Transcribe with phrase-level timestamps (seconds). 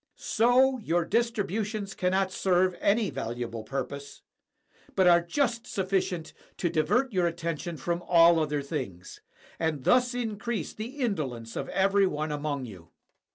[0.15, 4.23] So, your distributions cannot serve any valuable purpose,
[4.95, 9.21] but are just sufficient to divert your attention from all other things,
[9.59, 12.89] and thus increase the indolence of every one among you.